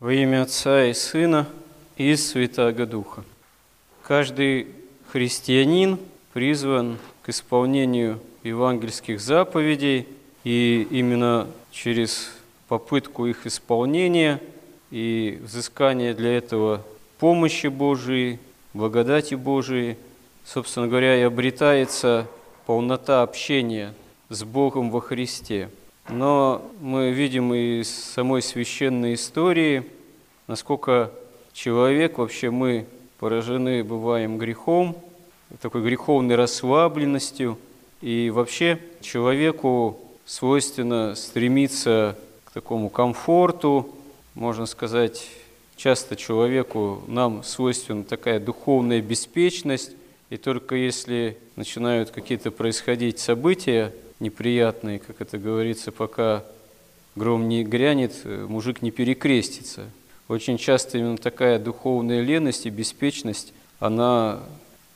[0.00, 1.48] Во имя Отца и Сына
[1.96, 3.24] и Святаго Духа.
[4.04, 4.68] Каждый
[5.10, 5.98] христианин
[6.32, 10.06] призван к исполнению евангельских заповедей,
[10.44, 12.30] и именно через
[12.68, 14.40] попытку их исполнения
[14.92, 16.84] и взыскание для этого
[17.18, 18.38] помощи Божией,
[18.74, 19.96] благодати Божией,
[20.44, 22.28] собственно говоря, и обретается
[22.66, 23.92] полнота общения
[24.28, 25.70] с Богом во Христе.
[26.08, 29.84] Но мы видим из самой священной истории,
[30.46, 31.12] насколько
[31.52, 32.86] человек, вообще мы
[33.18, 34.96] поражены бываем грехом,
[35.60, 37.58] такой греховной расслабленностью,
[38.00, 42.16] и вообще человеку свойственно стремиться
[42.46, 43.94] к такому комфорту,
[44.34, 45.28] можно сказать,
[45.76, 49.92] часто человеку, нам свойственна такая духовная беспечность,
[50.30, 56.44] и только если начинают какие-то происходить события, неприятные, как это говорится, пока
[57.16, 59.90] гром не грянет, мужик не перекрестится.
[60.28, 64.40] Очень часто именно такая духовная леность и беспечность, она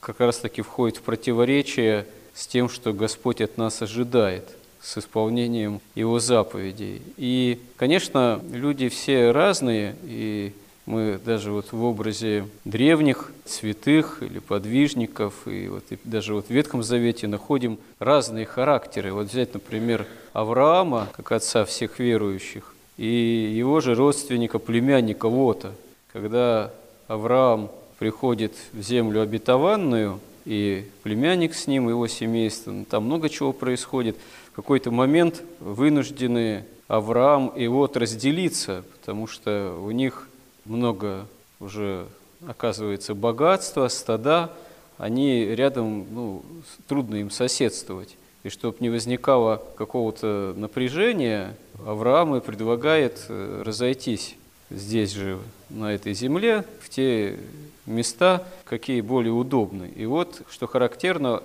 [0.00, 4.44] как раз-таки входит в противоречие с тем, что Господь от нас ожидает,
[4.80, 7.02] с исполнением Его заповедей.
[7.16, 10.52] И, конечно, люди все разные, и
[10.86, 16.50] мы даже вот в образе древних святых или подвижников, и вот и даже вот в
[16.50, 19.12] Ветхом Завете находим разные характеры.
[19.12, 25.72] Вот взять, например, Авраама, как отца всех верующих, и его же родственника, племянника Лота.
[26.12, 26.72] Когда
[27.06, 33.52] Авраам приходит в землю обетованную, и племянник с ним, его семейство, ну, там много чего
[33.52, 34.16] происходит.
[34.52, 40.28] В какой-то момент вынуждены Авраам и Лот разделиться, потому что у них
[40.64, 41.26] много
[41.60, 42.06] уже
[42.46, 44.50] оказывается богатства, стада,
[44.98, 46.42] они рядом, ну,
[46.86, 48.16] трудно им соседствовать.
[48.42, 54.36] И чтобы не возникало какого-то напряжения, Авраам и предлагает э, разойтись
[54.70, 55.38] здесь же,
[55.70, 57.38] на этой земле, в те
[57.86, 59.90] места, какие более удобны.
[59.96, 61.42] И вот, что характерно,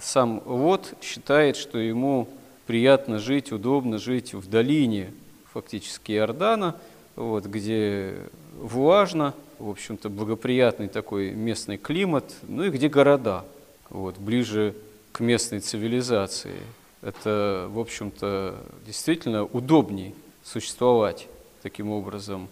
[0.00, 2.28] сам Вот считает, что ему
[2.66, 5.10] приятно жить, удобно жить в долине,
[5.52, 6.76] фактически Иордана,
[7.18, 8.14] вот, где
[8.56, 13.44] влажно, в общем-то, благоприятный такой местный климат, ну и где города,
[13.90, 14.74] вот, ближе
[15.10, 16.60] к местной цивилизации.
[17.02, 18.56] Это, в общем-то,
[18.86, 20.14] действительно удобней
[20.44, 21.26] существовать
[21.62, 22.48] таким образом.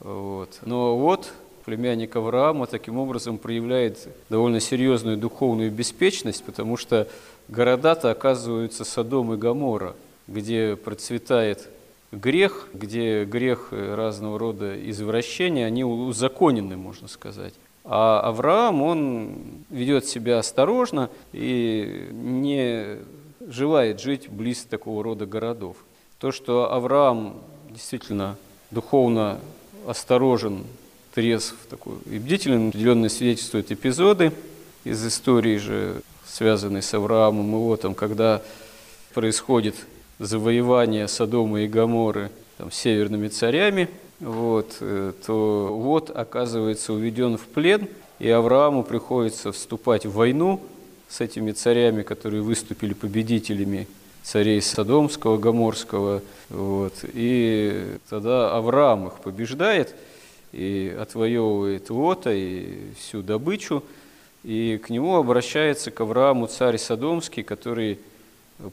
[0.00, 0.58] Вот.
[0.62, 1.32] Но вот
[1.64, 7.08] племянник Авраама таким образом проявляет довольно серьезную духовную беспечность, потому что
[7.48, 9.94] города-то оказываются Содом и Гамора,
[10.26, 11.68] где процветает
[12.12, 17.54] грех, где грех разного рода извращения, они узаконены, можно сказать.
[17.84, 19.38] А Авраам, он
[19.70, 22.98] ведет себя осторожно и не
[23.40, 25.76] желает жить близ такого рода городов.
[26.18, 28.36] То, что Авраам действительно
[28.70, 29.38] духовно
[29.86, 30.64] осторожен,
[31.14, 34.32] трезв такой и бдителен, определенно свидетельствуют эпизоды
[34.84, 38.42] из истории же, связанной с Авраамом и Лотом, когда
[39.14, 39.74] происходит
[40.20, 43.88] завоевания Содома и Гаморы там, северными царями,
[44.20, 47.88] вот, э, то вот оказывается уведен в плен,
[48.18, 50.60] и Аврааму приходится вступать в войну
[51.08, 53.88] с этими царями, которые выступили победителями
[54.22, 56.22] царей Содомского, Гаморского.
[56.50, 56.92] Вот.
[57.14, 59.94] И тогда Авраам их побеждает
[60.52, 63.82] и отвоевывает Лота и всю добычу.
[64.44, 67.98] И к нему обращается к Аврааму царь Содомский, который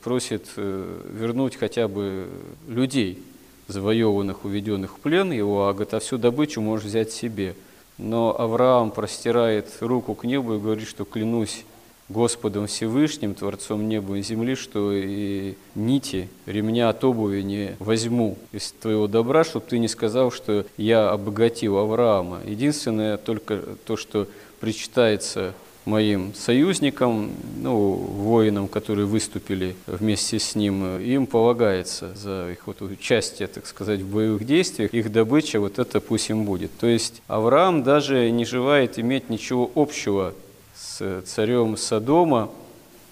[0.03, 2.27] просит э, вернуть хотя бы
[2.67, 3.21] людей,
[3.67, 7.55] завоеванных, уведенных в плен его, а говорит, а всю добычу можешь взять себе.
[7.97, 11.65] Но Авраам простирает руку к небу и говорит, что клянусь
[12.09, 18.71] Господом Всевышним, Творцом неба и земли, что и нити ремня от обуви не возьму из
[18.71, 22.39] твоего добра, чтобы ты не сказал, что я обогатил Авраама.
[22.45, 24.27] Единственное только то, что
[24.61, 25.53] причитается
[25.87, 27.31] моим союзникам,
[27.61, 34.01] ну, воинам, которые выступили вместе с ним, им полагается за их вот участие, так сказать,
[34.01, 36.71] в боевых действиях, их добыча, вот это пусть им будет.
[36.77, 40.33] То есть Авраам даже не желает иметь ничего общего
[40.75, 42.50] с царем Содома,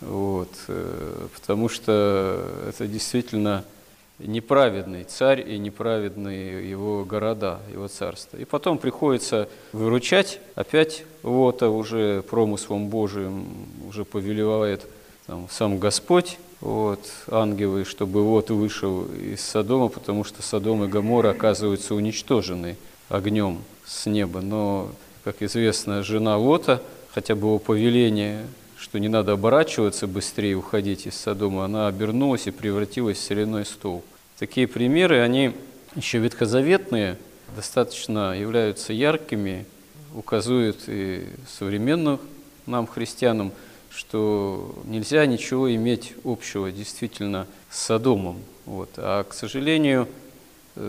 [0.01, 3.63] вот, э, потому что это действительно
[4.19, 8.38] неправедный царь и неправедные его города, его царство.
[8.38, 13.45] И потом приходится выручать, опять вот а уже промыслом Божиим
[13.88, 14.85] уже повелевает
[15.27, 21.31] там, сам Господь, вот, ангелы, чтобы вот вышел из Содома, потому что Содом и Гоморра
[21.31, 22.77] оказываются уничтожены
[23.09, 24.41] огнем с неба.
[24.41, 24.89] Но,
[25.23, 26.81] как известно, жена Лота,
[27.13, 28.45] хотя бы повеление
[28.85, 34.03] что не надо оборачиваться быстрее, уходить из Содома, она обернулась и превратилась в соляной стол.
[34.37, 35.53] Такие примеры, они
[35.95, 37.17] еще ветхозаветные,
[37.55, 39.65] достаточно являются яркими,
[40.13, 42.19] указывают и современным
[42.67, 43.53] нам, христианам,
[43.89, 48.39] что нельзя ничего иметь общего действительно с Содомом.
[48.67, 48.91] Вот.
[48.97, 50.07] А, к сожалению,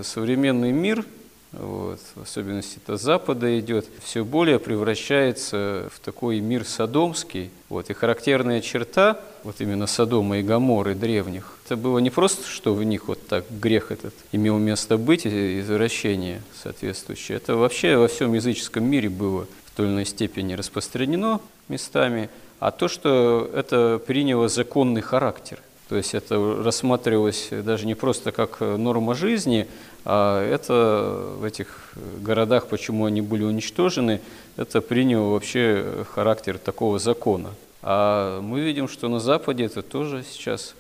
[0.03, 1.03] современный мир–
[1.53, 7.51] вот, в особенности это Запада идет, все более превращается в такой мир содомский.
[7.69, 12.75] Вот, и характерная черта вот именно Содома и Гаморы древних, это было не просто, что
[12.75, 18.35] в них вот так грех этот имел место быть, извращение соответствующее, это вообще во всем
[18.35, 22.29] языческом мире было в той или иной степени распространено местами,
[22.59, 25.61] а то, что это приняло законный характер.
[25.89, 29.69] То есть это рассматривалось даже не просто как норма жизни,
[30.05, 34.21] а это в этих городах, почему они были уничтожены,
[34.57, 37.51] это приняло вообще характер такого закона.
[37.83, 40.75] А мы видим, что на Западе это тоже сейчас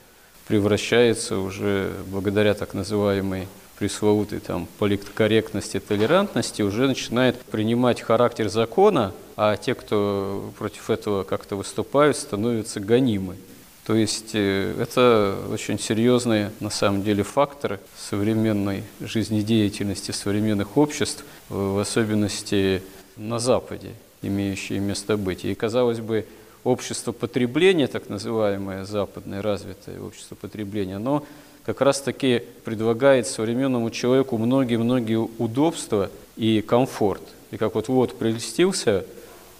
[0.48, 3.46] превращается уже благодаря так называемой
[3.78, 11.56] пресловутой там политкорректности, толерантности, уже начинает принимать характер закона, а те, кто против этого как-то
[11.56, 13.36] выступают, становятся гонимы.
[13.86, 21.78] То есть э, это очень серьезные, на самом деле, факторы современной жизнедеятельности современных обществ, в
[21.78, 22.82] особенности
[23.16, 23.92] на Западе,
[24.22, 25.44] имеющие место быть.
[25.44, 26.26] И, казалось бы,
[26.64, 31.24] общество потребления, так называемое западное развитое общество потребления, оно
[31.64, 37.22] как раз-таки предлагает современному человеку многие-многие удобства и комфорт.
[37.52, 39.06] И как вот вот прелестился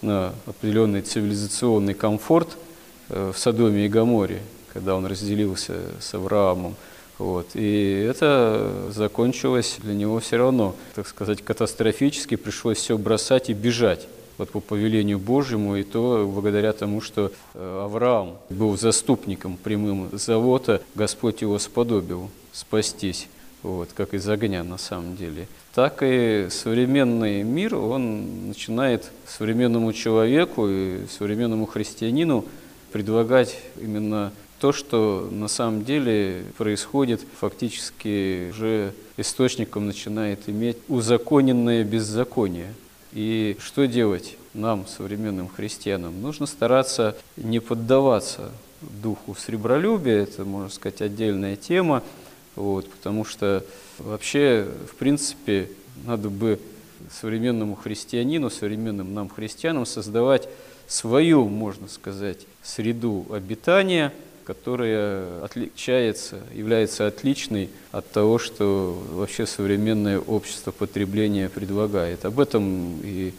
[0.03, 2.57] на определенный цивилизационный комфорт–
[3.09, 4.41] в Содоме и Гаморе,
[4.73, 6.75] когда он разделился с Авраамом.
[7.19, 7.49] Вот.
[7.55, 12.37] И это закончилось для него все равно, так сказать, катастрофически.
[12.37, 14.07] Пришлось все бросать и бежать
[14.39, 20.83] вот по повелению Божьему, и то благодаря тому, что э, Авраам был заступником прямым завода,
[20.95, 23.29] Господь его сподобил спастись,
[23.63, 25.49] вот, как из огня на самом деле.
[25.75, 32.45] Так и современный мир, он начинает современному человеку и современному христианину
[32.97, 42.73] предлагать именно то, что на самом деле происходит, фактически уже источником начинает иметь узаконенное беззаконие.
[43.13, 46.23] И что делать нам, современным христианам?
[46.23, 48.51] Нужно стараться не поддаваться
[48.81, 52.03] духу сребролюбия, это, можно сказать, отдельная тема,
[52.55, 53.63] вот, потому что
[53.99, 55.69] вообще, в принципе,
[56.07, 56.59] надо бы
[57.13, 60.49] современному христианину, современным нам христианам создавать
[60.89, 64.13] свою, можно сказать, среду обитания,
[64.45, 72.25] которая отличается, является отличной от того, что вообще современное общество потребления предлагает.
[72.25, 73.35] Об этом и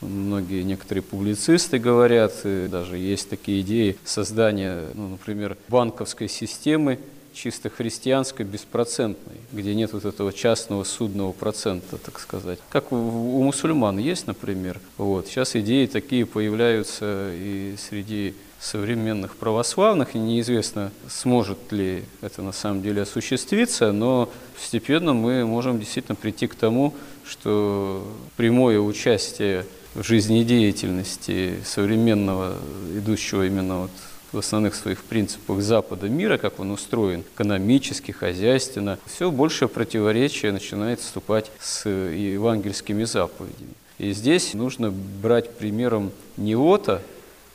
[0.00, 6.98] многие некоторые публицисты говорят, и даже есть такие идеи создания, ну, например, банковской системы,
[7.34, 12.58] чисто христианской, беспроцентной, где нет вот этого частного судного процента, так сказать.
[12.68, 12.96] Как у,
[13.42, 14.80] мусульман есть, например.
[14.98, 15.26] Вот.
[15.26, 22.80] Сейчас идеи такие появляются и среди современных православных, и неизвестно, сможет ли это на самом
[22.80, 26.94] деле осуществиться, но постепенно мы можем действительно прийти к тому,
[27.24, 28.06] что
[28.36, 32.56] прямое участие в жизнедеятельности современного,
[32.96, 33.90] идущего именно вот
[34.32, 41.00] в основных своих принципах Запада мира, как он устроен, экономически, хозяйственно, все большее противоречие начинает
[41.00, 43.74] вступать с евангельскими заповедями.
[43.98, 47.02] И здесь нужно брать примером не Ота,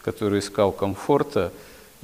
[0.01, 1.51] который искал комфорта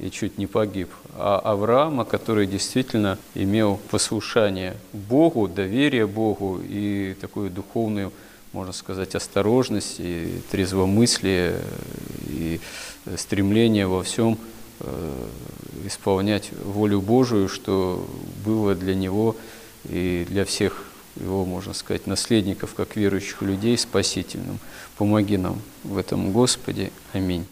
[0.00, 7.48] и чуть не погиб, а Авраама, который действительно имел послушание Богу, доверие Богу и такую
[7.48, 8.12] духовную,
[8.52, 11.60] можно сказать, осторожность и трезвомыслие
[12.28, 12.60] и
[13.16, 14.53] стремление во всем Э,
[15.84, 18.06] исполнять волю Божию, что
[18.44, 19.36] было для него
[19.88, 20.84] и для всех
[21.16, 24.58] его, можно сказать, наследников, как верующих людей, спасительным.
[24.96, 26.90] Помоги нам в этом, Господи.
[27.12, 27.46] Аминь.